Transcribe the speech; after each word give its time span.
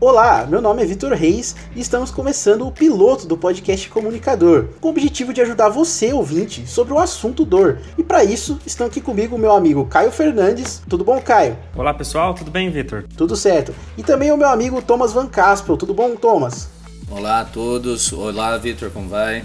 Olá, 0.00 0.46
meu 0.48 0.62
nome 0.62 0.80
é 0.80 0.86
Vitor 0.86 1.12
Reis 1.12 1.56
e 1.74 1.80
estamos 1.80 2.12
começando 2.12 2.64
o 2.64 2.70
piloto 2.70 3.26
do 3.26 3.36
podcast 3.36 3.88
Comunicador, 3.88 4.66
com 4.80 4.86
o 4.86 4.90
objetivo 4.92 5.32
de 5.32 5.40
ajudar 5.40 5.70
você, 5.70 6.12
ouvinte, 6.12 6.64
sobre 6.68 6.92
o 6.92 7.00
assunto 7.00 7.44
dor. 7.44 7.80
E 7.98 8.04
para 8.04 8.22
isso, 8.22 8.60
estão 8.64 8.86
aqui 8.86 9.00
comigo 9.00 9.34
o 9.34 9.38
meu 9.38 9.50
amigo 9.50 9.84
Caio 9.86 10.12
Fernandes. 10.12 10.80
Tudo 10.88 11.02
bom, 11.02 11.20
Caio? 11.20 11.58
Olá, 11.74 11.92
pessoal, 11.92 12.32
tudo 12.32 12.48
bem, 12.48 12.70
Vitor? 12.70 13.06
Tudo 13.16 13.34
certo. 13.34 13.74
E 13.96 14.04
também 14.04 14.30
o 14.30 14.36
meu 14.36 14.48
amigo 14.48 14.80
Thomas 14.80 15.12
Van 15.12 15.26
Caspel. 15.26 15.76
Tudo 15.76 15.92
bom, 15.92 16.14
Thomas? 16.14 16.70
Olá 17.10 17.40
a 17.40 17.44
todos. 17.44 18.12
Olá, 18.12 18.56
Vitor, 18.56 18.90
como 18.90 19.08
vai? 19.08 19.44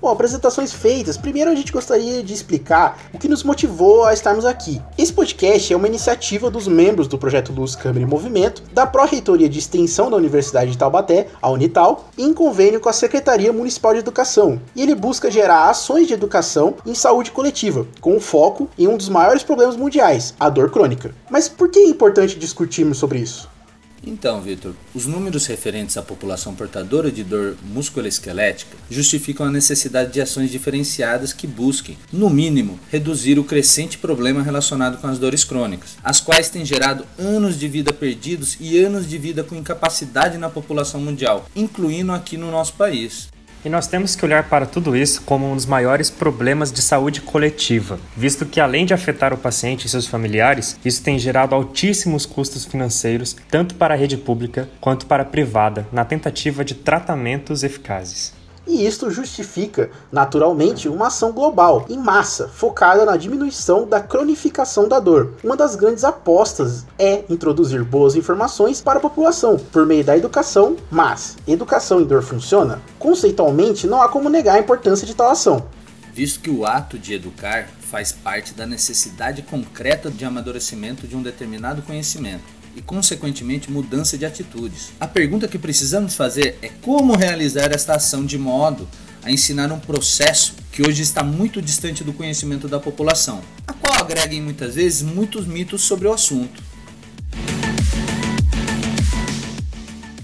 Bom, 0.00 0.08
apresentações 0.08 0.72
feitas, 0.72 1.18
primeiro 1.18 1.50
a 1.50 1.54
gente 1.54 1.70
gostaria 1.70 2.22
de 2.22 2.32
explicar 2.32 2.98
o 3.12 3.18
que 3.18 3.28
nos 3.28 3.44
motivou 3.44 4.04
a 4.04 4.14
estarmos 4.14 4.46
aqui. 4.46 4.80
Esse 4.96 5.12
podcast 5.12 5.70
é 5.70 5.76
uma 5.76 5.86
iniciativa 5.86 6.50
dos 6.50 6.66
membros 6.66 7.06
do 7.06 7.18
projeto 7.18 7.52
Luz, 7.52 7.76
Câmara 7.76 8.00
e 8.00 8.06
Movimento, 8.06 8.62
da 8.72 8.86
Pró-Reitoria 8.86 9.46
de 9.46 9.58
Extensão 9.58 10.10
da 10.10 10.16
Universidade 10.16 10.70
de 10.70 10.78
Taubaté, 10.78 11.26
a 11.42 11.50
Unital, 11.50 12.08
em 12.16 12.32
convênio 12.32 12.80
com 12.80 12.88
a 12.88 12.94
Secretaria 12.94 13.52
Municipal 13.52 13.92
de 13.92 13.98
Educação. 13.98 14.58
E 14.74 14.80
ele 14.80 14.94
busca 14.94 15.30
gerar 15.30 15.68
ações 15.68 16.08
de 16.08 16.14
educação 16.14 16.76
em 16.86 16.94
saúde 16.94 17.30
coletiva, 17.30 17.86
com 18.00 18.18
foco 18.18 18.70
em 18.78 18.88
um 18.88 18.96
dos 18.96 19.10
maiores 19.10 19.42
problemas 19.42 19.76
mundiais, 19.76 20.34
a 20.40 20.48
dor 20.48 20.70
crônica. 20.70 21.14
Mas 21.28 21.46
por 21.46 21.68
que 21.68 21.78
é 21.78 21.86
importante 21.86 22.38
discutirmos 22.38 22.96
sobre 22.96 23.18
isso? 23.18 23.50
Então, 24.06 24.40
Vitor, 24.40 24.74
os 24.94 25.06
números 25.06 25.46
referentes 25.46 25.96
à 25.96 26.02
população 26.02 26.54
portadora 26.54 27.10
de 27.10 27.22
dor 27.22 27.56
musculoesquelética 27.62 28.76
justificam 28.90 29.46
a 29.46 29.50
necessidade 29.50 30.12
de 30.12 30.20
ações 30.20 30.50
diferenciadas 30.50 31.32
que 31.32 31.46
busquem, 31.46 31.98
no 32.12 32.30
mínimo, 32.30 32.80
reduzir 32.90 33.38
o 33.38 33.44
crescente 33.44 33.98
problema 33.98 34.42
relacionado 34.42 34.98
com 35.00 35.06
as 35.06 35.18
dores 35.18 35.44
crônicas, 35.44 35.96
as 36.02 36.20
quais 36.20 36.48
têm 36.48 36.64
gerado 36.64 37.04
anos 37.18 37.58
de 37.58 37.68
vida 37.68 37.92
perdidos 37.92 38.56
e 38.58 38.78
anos 38.78 39.08
de 39.08 39.18
vida 39.18 39.44
com 39.44 39.54
incapacidade 39.54 40.38
na 40.38 40.48
população 40.48 41.00
mundial, 41.00 41.46
incluindo 41.54 42.12
aqui 42.12 42.36
no 42.36 42.50
nosso 42.50 42.72
país. 42.74 43.28
E 43.64 43.68
nós 43.68 43.86
temos 43.86 44.16
que 44.16 44.24
olhar 44.24 44.48
para 44.48 44.64
tudo 44.64 44.96
isso 44.96 45.22
como 45.22 45.50
um 45.50 45.54
dos 45.54 45.66
maiores 45.66 46.08
problemas 46.08 46.72
de 46.72 46.80
saúde 46.80 47.20
coletiva, 47.20 47.98
visto 48.16 48.46
que 48.46 48.58
além 48.58 48.86
de 48.86 48.94
afetar 48.94 49.34
o 49.34 49.38
paciente 49.38 49.84
e 49.84 49.88
seus 49.88 50.06
familiares, 50.06 50.78
isso 50.84 51.02
tem 51.02 51.18
gerado 51.18 51.54
altíssimos 51.54 52.24
custos 52.24 52.64
financeiros 52.64 53.36
tanto 53.50 53.74
para 53.74 53.92
a 53.92 53.96
rede 53.96 54.16
pública 54.16 54.68
quanto 54.80 55.06
para 55.06 55.22
a 55.22 55.26
privada 55.26 55.86
na 55.92 56.04
tentativa 56.04 56.64
de 56.64 56.74
tratamentos 56.74 57.62
eficazes 57.62 58.39
e 58.66 58.86
isto 58.86 59.10
justifica, 59.10 59.90
naturalmente, 60.12 60.88
uma 60.88 61.08
ação 61.08 61.32
global, 61.32 61.86
em 61.88 61.98
massa, 61.98 62.48
focada 62.48 63.04
na 63.04 63.16
diminuição 63.16 63.86
da 63.86 64.00
cronificação 64.00 64.86
da 64.86 65.00
dor. 65.00 65.34
Uma 65.42 65.56
das 65.56 65.74
grandes 65.74 66.04
apostas 66.04 66.84
é 66.98 67.24
introduzir 67.28 67.82
boas 67.82 68.14
informações 68.14 68.80
para 68.80 68.98
a 68.98 69.02
população 69.02 69.56
por 69.56 69.86
meio 69.86 70.04
da 70.04 70.16
educação, 70.16 70.76
mas 70.90 71.36
educação 71.46 72.00
em 72.00 72.04
dor 72.04 72.22
funciona? 72.22 72.80
Conceitualmente, 72.98 73.86
não 73.86 74.02
há 74.02 74.08
como 74.08 74.28
negar 74.28 74.56
a 74.56 74.60
importância 74.60 75.06
de 75.06 75.14
tal 75.14 75.30
ação. 75.30 75.66
Visto 76.12 76.40
que 76.40 76.50
o 76.50 76.66
ato 76.66 76.98
de 76.98 77.14
educar 77.14 77.68
faz 77.80 78.12
parte 78.12 78.52
da 78.52 78.66
necessidade 78.66 79.42
concreta 79.42 80.10
de 80.10 80.24
amadurecimento 80.24 81.06
de 81.06 81.16
um 81.16 81.22
determinado 81.22 81.82
conhecimento 81.82 82.59
e, 82.76 82.82
consequentemente, 82.82 83.70
mudança 83.70 84.16
de 84.16 84.24
atitudes. 84.24 84.92
A 84.98 85.06
pergunta 85.06 85.48
que 85.48 85.58
precisamos 85.58 86.14
fazer 86.14 86.58
é 86.62 86.68
como 86.80 87.16
realizar 87.16 87.72
esta 87.72 87.94
ação 87.94 88.24
de 88.24 88.38
modo 88.38 88.88
a 89.22 89.30
ensinar 89.30 89.70
um 89.72 89.78
processo 89.78 90.54
que 90.72 90.82
hoje 90.82 91.02
está 91.02 91.22
muito 91.22 91.60
distante 91.60 92.02
do 92.02 92.12
conhecimento 92.12 92.68
da 92.68 92.80
população, 92.80 93.40
a 93.66 93.72
qual 93.72 93.94
agrega 93.94 94.34
muitas 94.40 94.76
vezes 94.76 95.02
muitos 95.02 95.46
mitos 95.46 95.82
sobre 95.82 96.08
o 96.08 96.12
assunto. 96.12 96.62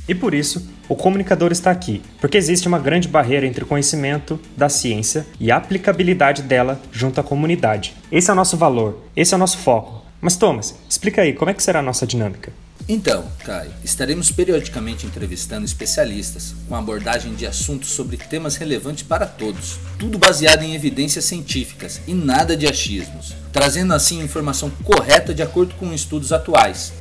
E 0.09 0.15
por 0.15 0.35
isso, 0.35 0.65
o 0.89 0.95
comunicador 0.95 1.51
está 1.51 1.73
aqui, 1.73 2.01
porque 2.21 2.37
existe 2.37 2.69
uma 2.69 2.79
grande 2.79 3.09
barreira 3.09 3.45
entre 3.45 3.65
o 3.65 3.67
conhecimento 3.67 4.39
da 4.57 4.69
ciência 4.69 5.27
e 5.41 5.51
a 5.51 5.57
aplicabilidade 5.57 6.43
dela 6.43 6.81
junto 6.93 7.21
à 7.21 7.25
comunidade. 7.25 7.93
Esse 8.11 8.31
é 8.31 8.33
o 8.33 8.37
nosso 8.37 8.57
valor, 8.57 9.03
esse 9.17 9.35
é 9.35 9.37
o 9.37 9.41
nosso 9.41 9.59
foco. 9.59 10.06
Mas 10.21 10.37
Thomas, 10.37 10.75
explica 10.89 11.23
aí, 11.23 11.33
como 11.33 11.51
é 11.51 11.55
que 11.55 11.63
será 11.63 11.81
a 11.81 11.83
nossa 11.83 12.07
dinâmica? 12.07 12.53
Então, 12.89 13.25
Caio, 13.45 13.73
estaremos 13.83 14.31
periodicamente 14.31 15.07
entrevistando 15.07 15.65
especialistas 15.65 16.55
com 16.69 16.77
abordagem 16.77 17.35
de 17.35 17.45
assuntos 17.45 17.91
sobre 17.91 18.17
temas 18.17 18.55
relevantes 18.55 19.03
para 19.03 19.27
todos, 19.27 19.81
tudo 19.99 20.19
baseado 20.19 20.63
em 20.63 20.75
evidências 20.75 21.25
científicas 21.25 22.01
e 22.07 22.15
nada 22.15 22.57
de 22.57 22.67
achismos, 22.67 23.35
trazendo 23.53 23.93
assim 23.93 24.23
informação 24.23 24.71
correta 24.85 25.35
de 25.35 25.43
acordo 25.43 25.75
com 25.75 25.93
estudos 25.93 26.33
atuais. 26.33 26.93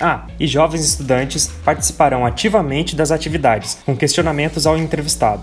Ah, 0.00 0.26
e 0.40 0.46
jovens 0.46 0.84
estudantes 0.84 1.50
participarão 1.64 2.24
ativamente 2.24 2.96
das 2.96 3.10
atividades, 3.10 3.78
com 3.84 3.96
questionamentos 3.96 4.66
ao 4.66 4.78
entrevistado. 4.78 5.42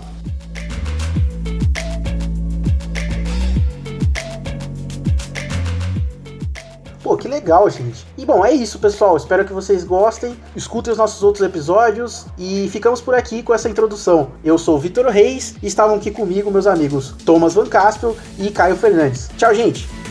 Pô, 7.02 7.16
que 7.16 7.26
legal, 7.26 7.68
gente. 7.68 8.06
E 8.16 8.24
bom, 8.24 8.44
é 8.44 8.52
isso, 8.52 8.78
pessoal. 8.78 9.16
Espero 9.16 9.44
que 9.44 9.52
vocês 9.52 9.82
gostem. 9.82 10.36
Escutem 10.54 10.92
os 10.92 10.98
nossos 10.98 11.22
outros 11.22 11.44
episódios 11.44 12.26
e 12.38 12.68
ficamos 12.70 13.00
por 13.00 13.14
aqui 13.14 13.42
com 13.42 13.52
essa 13.52 13.68
introdução. 13.68 14.30
Eu 14.44 14.56
sou 14.56 14.78
Vitor 14.78 15.06
Reis 15.06 15.56
e 15.62 15.66
estavam 15.66 15.96
aqui 15.96 16.10
comigo 16.10 16.50
meus 16.50 16.66
amigos 16.66 17.14
Thomas 17.24 17.54
Van 17.54 17.66
Caspel 17.66 18.16
e 18.38 18.50
Caio 18.50 18.76
Fernandes. 18.76 19.28
Tchau, 19.36 19.52
gente. 19.54 20.01